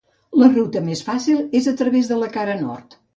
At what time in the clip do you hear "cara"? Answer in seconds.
2.39-2.57